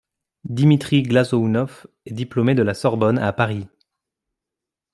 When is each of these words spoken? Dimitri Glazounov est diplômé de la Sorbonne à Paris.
Dimitri 0.49 1.03
Glazounov 1.03 1.85
est 2.07 2.13
diplômé 2.15 2.55
de 2.55 2.63
la 2.63 2.73
Sorbonne 2.73 3.19
à 3.19 3.31
Paris. 3.33 3.67